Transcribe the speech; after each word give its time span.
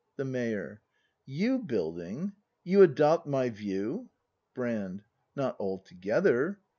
The 0.15 0.25
Mayor. 0.25 0.81
You 1.27 1.59
building? 1.59 2.33
You 2.63 2.81
adopt 2.81 3.27
my 3.27 3.51
view? 3.51 4.09
Brand. 4.55 5.03
Not 5.35 5.59
altogether. 5.59 6.59